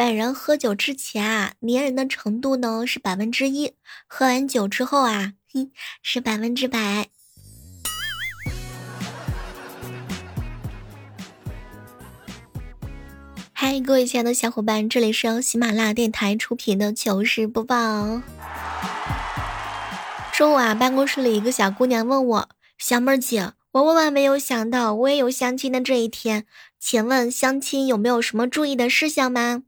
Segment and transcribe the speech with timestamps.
[0.00, 3.74] 本人喝酒之前啊，粘人的程度呢是百分之一，
[4.06, 5.68] 喝完酒之后啊，嘿，
[6.02, 7.08] 是百分之百。
[13.52, 18.22] 嗨，各位亲爱的小伙伴，这里是由喜马拉雅电台出品的糗事播报。
[20.32, 22.48] 中午啊，办公室里一个小姑娘问我
[22.78, 26.46] ：“小妹儿姐，我万万没有想到，我也有相亲的这一天。
[26.78, 29.62] 请问相亲有没有什么注意的事项吗？”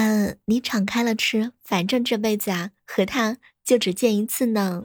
[0.00, 4.84] 嗯，你敞开了吃，反正这辈子啊，和他就只见一次呢。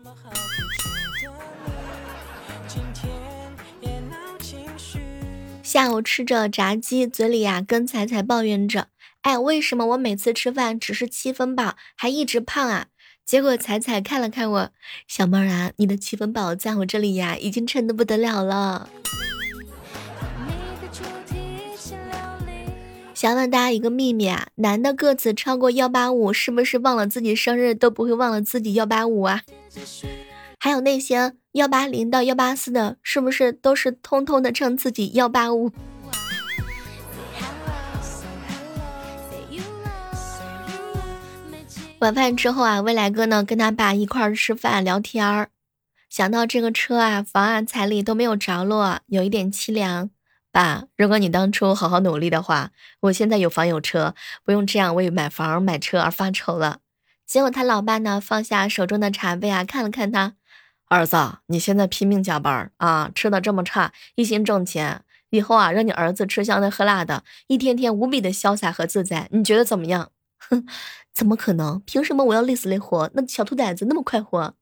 [5.61, 8.87] 下午吃着炸鸡，嘴里呀跟彩彩抱怨着
[9.21, 12.87] ：“哎，为什么我每次吃饭只是七分饱，还一直胖啊？”
[13.23, 14.71] 结果彩彩看了看我，
[15.07, 18.89] 小妹儿啊，你的七分饱在我这里呀，已经撑得不得了了。
[23.23, 29.43] 想问大家一个秘密啊，男的个子超过幺八五，是不是忘了自己生日都不会忘了自己幺八五啊？
[30.59, 35.71] 还有那些幺八零到幺八四的，是不是都是通通的称自己幺八五？
[41.99, 45.47] 晚饭之后啊，未来哥呢跟他爸一块儿吃饭聊天儿，
[46.09, 50.09] 想到这个车啊、房啊、彩礼都没有着落，有一点凄凉。
[50.53, 54.13] 爸，如果你当初好好努力的话，我现在有房有车，
[54.45, 56.77] 不用这样为买房买车而发愁了。
[57.25, 60.33] 结果他老爸呢放下手中的茶杯啊，看了看他。
[60.89, 65.01] 儿子，你现在拼命加班啊，吃的这么差，一心挣钱，
[65.31, 70.11] 以后啊，让你儿子吃香的喝辣的，一天天无比的潇洒和自在，你觉得怎么样？
[70.37, 70.67] 哼，
[71.11, 71.81] 怎么可能？
[71.87, 73.09] 凭什么我要累死累活？
[73.15, 74.53] 那小兔崽子那么快活？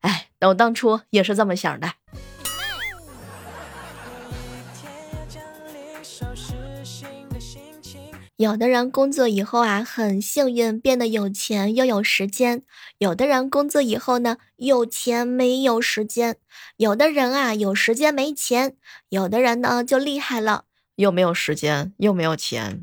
[0.00, 1.92] 哎，我当初也是这么想的。
[8.36, 12.62] 有的人工作以后啊，很幸运变得有钱又有时间；
[12.98, 16.34] 有的人工作以后呢，有钱没有时间；
[16.76, 18.70] 有的人啊，有时间没钱；
[19.08, 20.64] 有的人呢，就厉害了，
[20.96, 22.80] 又没有时间又没有钱。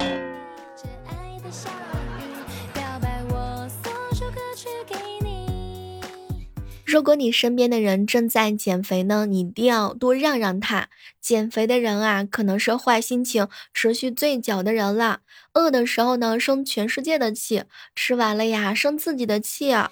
[6.91, 10.89] 如果你身边的人正在减肥呢，你一定要多让让他。
[11.21, 15.21] 减肥的人啊，可能是坏心情持续最久的人了。
[15.53, 17.61] 饿的时候呢，生全世界的气；
[17.95, 19.89] 吃完了呀，生自己的气啊。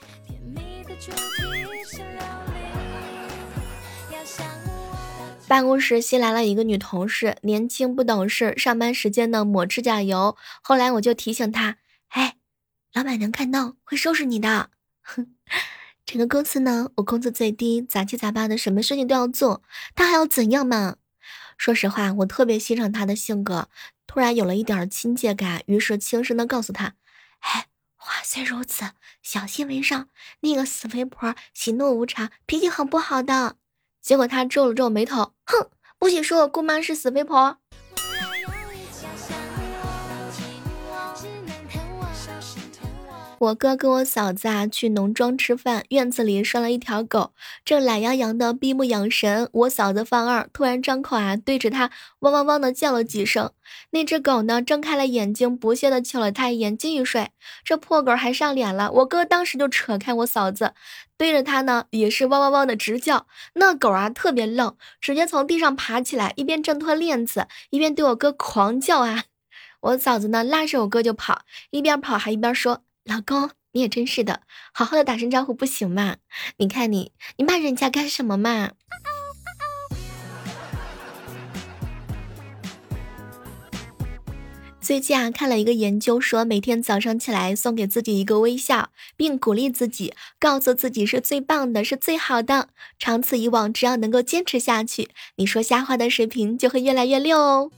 [5.47, 10.35] 办公室新来了一个女同事，年轻不懂事，上班时间呢抹指甲油。
[10.61, 11.77] 后来我就提醒她
[12.11, 12.35] ：“哎，
[12.93, 14.71] 老板能看到会收拾你的。”
[15.01, 15.33] 哼。
[16.09, 19.61] 整个公司呢，我工资最低，杂七杂八的，什么事情都要做，
[19.93, 20.95] 他还要怎样嘛？
[21.55, 23.69] 说实话，我特别欣赏他的性格，
[24.07, 26.95] 突然有了一点亲切感，于是轻声的告诉他
[27.41, 28.85] ：“哎，话虽如此，
[29.21, 30.09] 小心为上。
[30.39, 33.57] 那个死肥婆喜怒无常，脾气很不好的。”
[34.01, 37.59] 结果他皱了皱眉头，哼，不许说我姑妈是死肥婆。
[43.39, 47.31] 我哥跟我嫂子啊去农庄吃饭，院子里拴了一条狗，
[47.63, 49.47] 正懒洋洋的闭目养神。
[49.53, 51.89] 我嫂子放二，突然张口啊，对着他
[52.19, 53.49] 汪汪汪的叫了几声。
[53.91, 57.29] 那只狗呢，睁开了眼睛，不屑的瞅了他一眼，继续睡。
[57.63, 60.73] 这破狗还上脸了，我哥当时就扯开我嫂子，
[61.17, 63.25] 对着他呢也是汪汪汪的直叫。
[63.53, 69.23] 那狗啊特别愣，直接从地上爬起来，一边挣脱链子，一边对我哥狂叫啊。
[69.79, 72.81] 我嫂子呢拉着我哥就跑，一边跑还一边说。
[73.09, 76.17] 老公，你也真是的，好好的打声招呼不行吗？
[76.57, 78.73] 你看你，你骂人家干什么嘛？
[84.79, 92.69] 最近啊，看了一个研究，说每天早上起来送给自己一个微笑，并鼓励自己，告诉自己是最棒的，是最好的。
[92.99, 97.71] 长此以往，只要能够坚持下去，你说瞎话的水平就会越来越溜哦。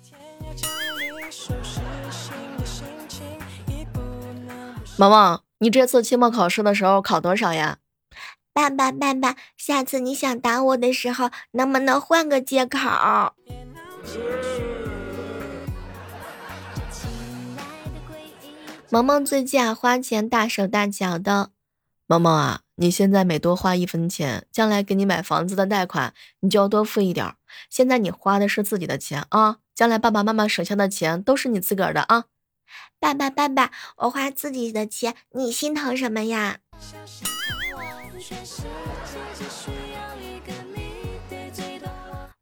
[4.98, 7.78] 萌萌，你这次期末考试的时候考多少呀？
[8.54, 12.80] 爸爸，爸爸，下次你想打我的时候，能不能换个借口？
[18.90, 21.52] 萌萌最近啊，花钱大手大脚的。
[22.06, 27.34] 萌萌啊，你现在每多花一分钱，将来给你买房子的贷款，你就要多付一点。
[27.70, 32.26] 现在你花的是自己的钱啊，将来爸爸妈妈省下的钱都是你自个儿的啊。
[33.00, 36.60] 爸爸，爸爸，我花自己的钱，你心疼什么呀？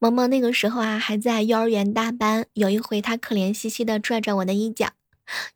[0.02, 2.46] 萌萌那个时候啊，还在幼儿园大班。
[2.54, 4.92] 有一回，他可怜兮兮的拽着我的衣角，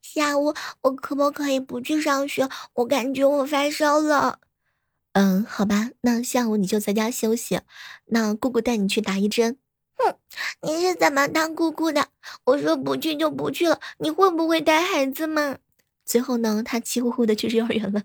[0.02, 2.50] 下午我可不可以不去上学？
[2.74, 4.40] 我感觉我发烧了。
[5.14, 7.62] 嗯，好吧，那下午你就在家休息。
[8.08, 9.58] 那姑姑带你去打一针。
[10.06, 10.18] 哼，
[10.68, 12.08] 你是怎么当姑姑的？
[12.46, 15.58] 我说不去就不去了，你会不会带孩子嘛？
[16.06, 18.02] 最后呢，他气呼呼的去幼儿园了。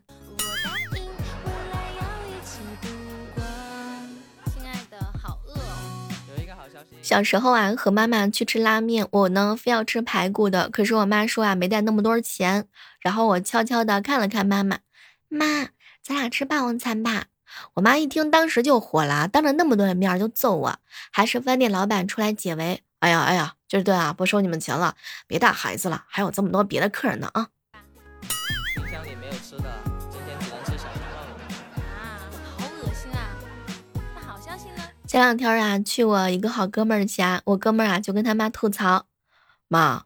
[7.02, 12.66] 小时候啊，和妈妈去吃拉面，我呢非要吃排骨的，可是我妈说啊没带那么多钱。
[13.00, 14.80] 然后我悄悄的看了看妈妈，
[15.28, 15.68] 妈，
[16.02, 17.24] 咱俩吃霸王餐吧。
[17.74, 20.76] 我妈一听，当时就火了，当着那么多人面就揍我，
[21.10, 22.82] 还是饭店老板出来解围。
[23.00, 24.96] 哎呀哎呀，就是对啊，不收你们钱了，
[25.26, 27.48] 别打孩子了，还有这么多别的客人呢啊。
[28.74, 29.64] 冰箱里没有吃的，
[30.10, 30.88] 这天气能吃啥？
[31.76, 32.18] 啊，
[32.56, 33.30] 好恶心啊。
[34.14, 39.06] 那好消息呢前两天啊，去我一个好哥们儿家，我哥们儿啊就跟他妈吐槽
[39.68, 40.04] ：“妈，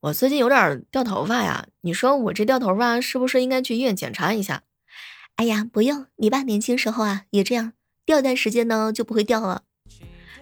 [0.00, 4.62] 我最近有点掉头发呀，你说我这掉头发是不是应该去医院检查一下？”
[5.42, 7.72] 哎呀，不用，你爸年轻时候啊也这样，
[8.06, 9.62] 掉一段时间呢就不会掉了。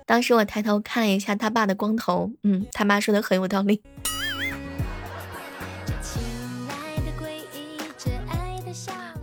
[0.04, 3.82] 当时我抬头看了一下他爸的光头，嗯，他妈说的很有道理。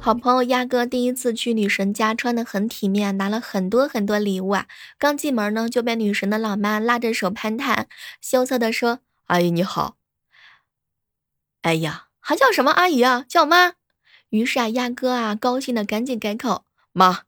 [0.02, 4.66] 好朋友鸭哥第一次去女神家，穿的很体面，拿了很多很多礼物啊。
[4.98, 7.88] 刚进门呢，就被女神的老妈拉着手攀谈，
[8.20, 9.98] 羞涩的说：“阿姨你好。”
[11.62, 13.24] 哎呀，还叫什么阿姨啊？
[13.30, 13.74] 叫妈。
[14.30, 17.22] 于是啊，鸭哥啊，高兴的赶紧改口：“妈，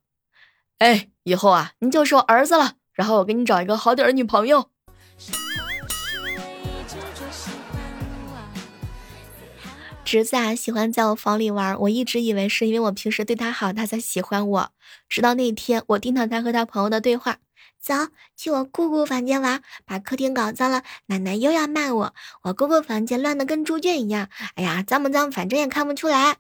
[0.80, 2.74] 哎，以后啊，你就是我儿子了。
[2.94, 4.70] 然后我给你找一个好点的女朋友。”
[10.04, 14.72] 侄子啊，喜欢在我房里玩，我一直以为是因为我平时对他好，他才喜欢我。
[15.08, 17.38] 直到那天，我听到他和他朋友的对话
[17.80, 17.94] ：“走
[18.36, 22.14] 去我姑姑房间玩，把客厅搞脏了，奶奶又要骂我。
[22.42, 26.38] 我姑姑房间乱的跟猪圈一样，哎呀，脏不脏，反正也看不出来。”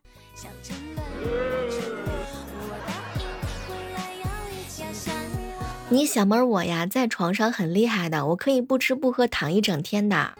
[5.91, 10.33] 你小妹儿我呀，在床上很厉害的，我可以不吃不喝躺一整天的。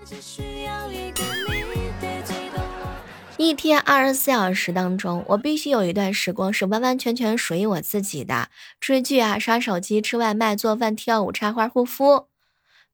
[3.38, 8.50] 一天二十四小时当中，我必须有一段时光是完完全全属于我自己的。
[8.80, 12.28] 追剧啊，刷手机，吃外卖，做饭，跳舞，插花，护肤。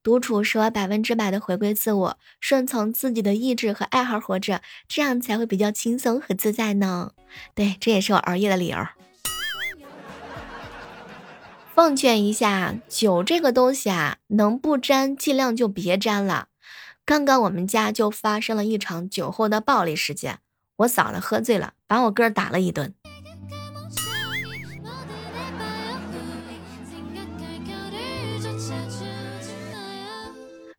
[0.05, 7.09] 独处是我百分之百的回归自我，顺从自己的意志和爱好活着，这样才会比较轻松和自在呢。
[7.55, 8.77] 对，这也是我熬夜的理由。
[11.73, 16.49] 奉劝一下，酒这个东西啊，能不沾尽量就别沾了。
[17.03, 20.37] 刚刚我们家就发生了一场酒后的暴力事件，
[20.75, 22.93] 我嫂子喝醉了，把我哥打了一顿。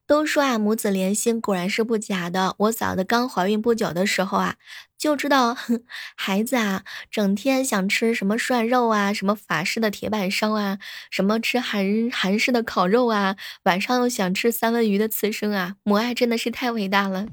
[0.07, 2.55] 都说啊，母子连心，果然是不假的。
[2.59, 4.55] 我嫂子刚怀孕不久的时候啊，
[4.97, 5.57] 就知道
[6.17, 10.79] 孩子啊，整天想吃什么涮肉啊，什么法式的铁板烧啊，
[11.11, 17.27] 什么吃韩韩式的烤肉啊，晚上又想吃三文鱼的刺身啊，母爱真的是太伟大了。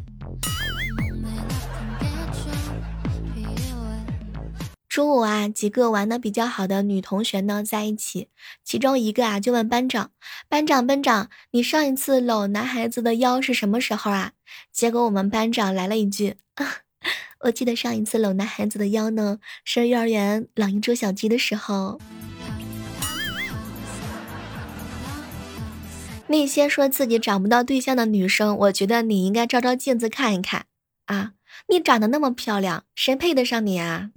[4.93, 8.27] 中午啊，几个玩的比较好的女同学呢在一起，
[8.63, 10.11] 其中一个啊就问班长
[10.47, 14.33] ：“班长，班长，你上一次搂男孩子的腰是什么时候啊？”
[14.71, 16.35] 结果我们班长来了一句：“，
[17.41, 21.99] 我记得上一次搂男孩子的腰呢，是幼儿园老鹰捉小鸡的时候。”
[26.27, 30.67] 那些说自己找不到对象的女生，我觉得你应该照照镜子看一看
[31.07, 31.31] 啊，
[31.69, 34.11] 你长得那么漂亮，谁配得上你啊？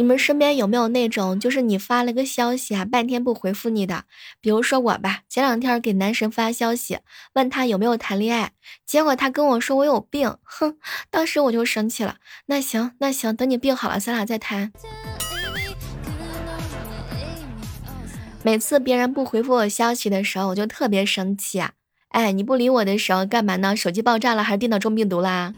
[0.00, 4.04] 你们身边有没有那种，就是你发了个消息啊，半天不回复你的？
[4.40, 7.00] 比如说我吧，前两天给男神发消息，
[7.34, 8.52] 问他有没有谈恋爱，
[8.86, 10.78] 结果他跟我说我有病，哼，
[11.10, 12.16] 当时我就生气了。
[12.46, 14.72] 那行，那行，等你病好了，咱俩再谈。
[18.42, 21.72] 每次别人不回复我消息的时候，我就特别生气啊。
[22.08, 23.76] 哎，你不理我的时候干嘛呢？
[23.76, 25.52] 手机爆炸了还是电脑中病毒啦？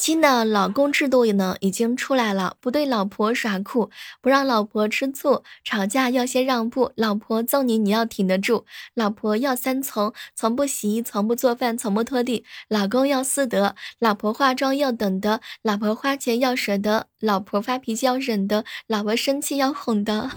[0.00, 3.90] 新的老公制度呢已经出来了，不对老婆耍酷，
[4.22, 8.64] 不让老婆吃醋，吵架要先让步，老婆揍你你要挺得住，
[8.94, 20.30] 老婆要三从：从不洗衣，从不做饭，从不拖地，老公要私德，老婆化妆要等得，老婆花钱要舍得，老婆发脾气要忍得，老婆生气要哄的。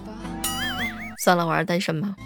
[1.23, 2.17] 算了，我是单身吗？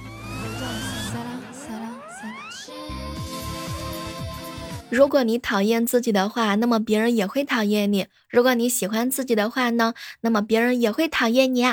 [4.90, 11.66] 如果你讨厌自己的话，那么别人也会讨厌你；如果你喜欢自己的话呢，那么别人也会讨厌你。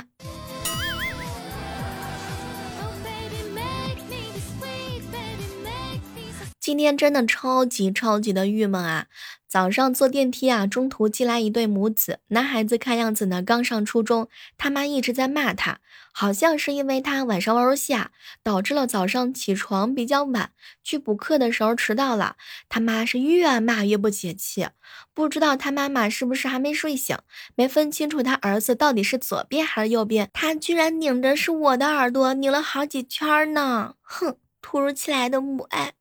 [6.65, 9.05] 今天真的超级超级的郁闷啊！
[9.47, 15.81] 早上坐电梯啊，中途进来一对母子，男孩子看样子呢刚上初中，他妈一直在骂他，
[16.11, 20.53] 好像是因为他晚上玩游戏啊，导致了早上起床比较晚，
[20.83, 22.37] 去补课的时候迟到了。
[22.71, 24.67] 他妈是越骂越不解气，
[25.13, 27.15] 不知道他妈妈是不是还没睡醒，
[27.57, 33.97] 没分清楚他儿子到底是左边还是右边，他居然拧着是我的耳朵，拧了好几圈呢！
[34.01, 35.93] 哼，突如其来的母爱。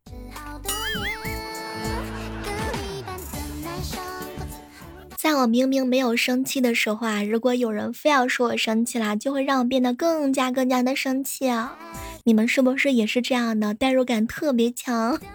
[5.23, 11.77] 在我明明没有生气的时候啊，如果有人非要说我生气啦，就会让我变得更加更加的生气啊！
[12.25, 13.73] 你们是不是也是这样的？
[13.73, 15.17] 代入感特别强。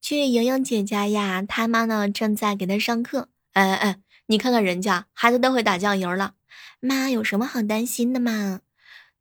[0.00, 3.30] 去莹莹姐家呀，她妈呢正在给她上课。
[3.54, 3.96] 哎哎哎，
[4.26, 6.34] 你看看人家孩子都会打酱油了，
[6.78, 8.60] 妈有什么好担心的嘛？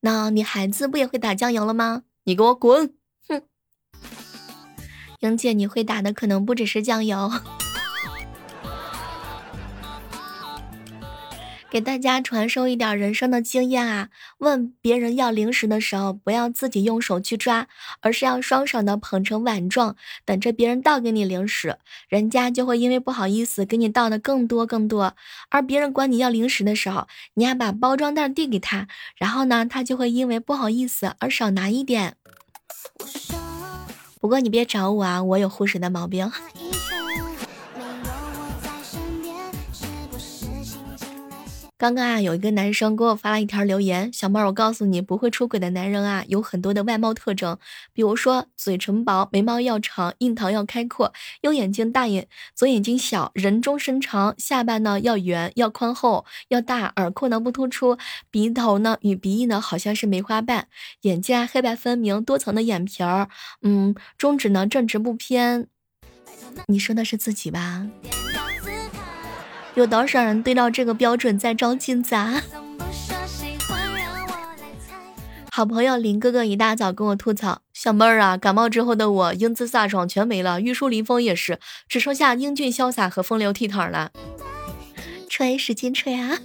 [0.01, 2.03] 那你孩子不也会打酱油了吗？
[2.25, 2.93] 你给我滚！
[5.23, 7.31] 莹姐，你会打的可能不只是酱油。
[11.71, 14.09] 给大家传授一点人生的经验啊！
[14.37, 17.67] 问别人要零食的时候，不要自己用手去抓，
[18.01, 21.77] 而是要双手的捧成碗状，等着别人倒给你零食，
[22.07, 25.15] 人家就会因为不好意思给你倒的更多更多。
[25.49, 32.17] 而别人管你要零食的时候，你还把包装袋递给他，然后呢，他就会因为不好意思而少拿一点。
[34.23, 36.31] 不过你别找我啊，我有护士的毛病。
[41.83, 47.57] 刚刚啊，有一个男生给我发了一条留言，小妹儿，我告诉你，不会出轨的男人啊，有很多的外貌特征，
[47.91, 51.11] 比如说嘴唇薄，眉毛要长，印堂要开阔，
[51.41, 57.97] 右眼睛大眼，左眼睛小，人中身长，下巴呢要圆，要宽厚，要大，耳廓呢不突出，
[58.31, 60.69] 鼻头呢与鼻翼呢好像是梅花瓣，
[61.01, 63.27] 眼睛啊黑白分明，多层的眼皮儿，
[63.61, 65.67] 嗯，中指呢正直不偏。
[66.67, 67.85] 你说的是自己吧？
[69.75, 72.41] 有多少人对照这个标准在照镜子啊？
[75.51, 84.11] 好朋友林哥哥一大早跟我吐槽：“小妹儿啊，感冒之后的我英姿飒爽全没了，玉树临风也是，只剩下英俊潇洒和风流倜傥了。”
[85.29, 86.37] 吹，使劲吹啊！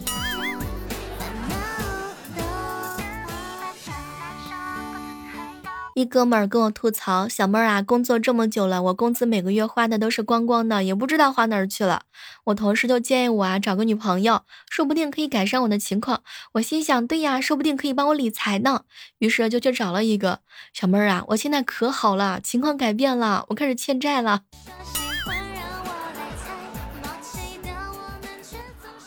[5.99, 12.03] 一哥们儿跟我吐槽：“小妹儿啊，工作这么久了，我工资每个月花的都是光光的，也不知道花哪儿去了。”
[12.47, 16.23] 我同事就建议我啊，找个女朋友，说不定可以改善我的情况。
[16.53, 18.83] 我心想：“对呀，说不定可以帮我理财呢。”
[19.19, 20.39] 于是就去找了一个
[20.73, 24.43] 小妹儿啊，我现在可好了，情况改变了，我开始欠债了。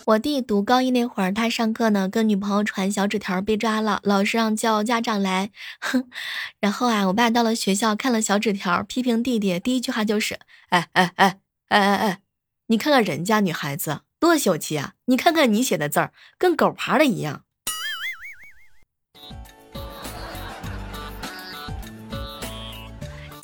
[0.05, 5.51] 我弟读高一那会儿，他上课呢，跟女朋友传小纸条被抓了，老师让叫家长来。
[5.79, 6.09] 哼，
[6.59, 10.39] 然后啊，我爸到了学校看了小纸条，批评弟弟，第一句话就是：
[10.69, 12.21] 哎哎哎哎哎哎，
[12.67, 17.43] 你看看人家女孩子多秀气啊，你看看你写的字儿，跟狗爬的一样。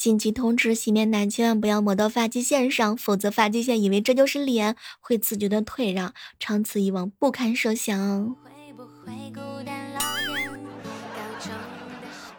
[0.07, 8.33] 紧急通知：洗面奶千万不要抹到发际线上，否则发际线以为这就是脸，会自觉的退让，长此以往不堪设想。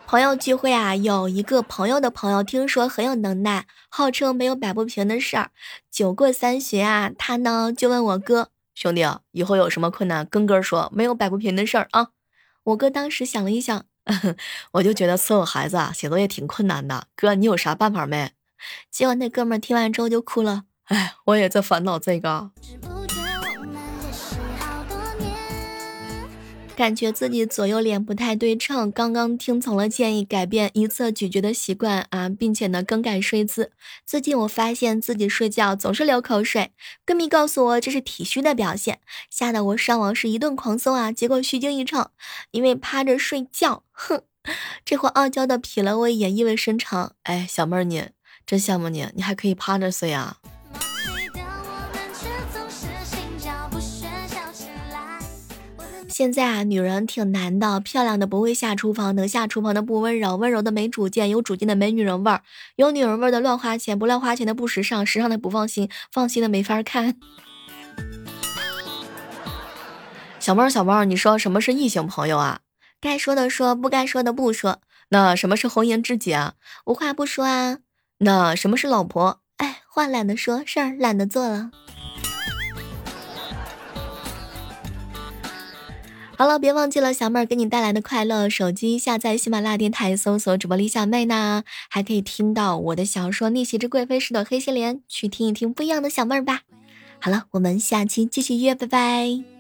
[0.07, 5.51] 朋友聚会啊，有一个朋友的朋友听说很有能耐，号称没有摆不平的事儿。
[5.91, 12.09] 酒过三巡啊，他呢就问我哥兄弟，以后有什么困难跟哥说，没有摆不平的事儿啊。
[12.65, 13.85] 我哥当时想了一想。
[14.73, 17.07] 我就觉得伺候孩子啊，写作业挺困难的。
[17.17, 18.33] 哥，你有啥办法没？
[18.91, 20.65] 结果那哥们听完之后就哭了。
[20.85, 22.51] 哎，我也在烦恼这个。
[26.79, 33.73] 感觉自己左右脸不太对称，刚刚听从了建议，改变一侧咀嚼的习惯啊，并且呢更改睡姿。
[34.07, 36.71] 最近我发现自己睡觉总是流口水，
[37.05, 42.13] 闺蜜告诉我这是体虚的表现，吓得我上网是一顿狂搜啊，结果虚惊一场，
[42.53, 43.83] 因为趴着睡觉。
[43.91, 44.23] 哼，
[44.85, 47.15] 这货傲娇的瞥了我一眼，意味深长。
[47.25, 48.11] 哎，小妹儿你
[48.47, 50.37] 真羡慕你，你还可以趴着睡啊。
[56.19, 62.43] 现在啊，女人挺难的，漂亮的不会下厨房，能下厨房的不温柔，温柔的没主见，有主见的没女人味儿，
[62.75, 67.15] 有女人味儿的乱花钱，不乱花钱的不时尚，时尚的不放心，放心的没法看。
[70.41, 72.63] 小猫小猫，你说什么是异性朋友啊？
[73.01, 74.81] 该说的说，不该说的不说。
[75.11, 76.55] 那什么是红颜知己啊？
[76.87, 77.79] 无话不说啊。
[78.19, 79.39] 那什么是老婆？
[79.59, 81.71] 哎，话懒得说，事儿懒得做了。
[86.39, 88.49] 好了，别忘记了小妹儿给你带来的快乐。
[88.49, 96.61] 手机下载喜马拉雅电台，搜索主播李小妹呢，还可以听到我的小说《逆袭之贵妃是朵黑心莲》，去听一听不一样的小妹儿吧。
[97.19, 99.58] 好了，我们下期继续约，拜拜。